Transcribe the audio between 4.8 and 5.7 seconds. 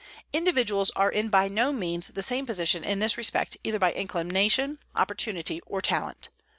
opportunity